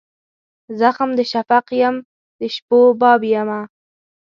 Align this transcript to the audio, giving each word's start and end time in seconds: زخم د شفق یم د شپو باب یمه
زخم 0.79 1.09
د 1.15 1.19
شفق 1.31 1.65
یم 1.81 1.95
د 2.39 2.41
شپو 2.53 2.79
باب 3.01 3.21
یمه 3.33 3.61